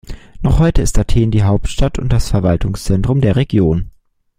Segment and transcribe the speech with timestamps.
[0.41, 3.91] Noch heute ist Athen die Hauptstadt und das Verwaltungszentrum der Region.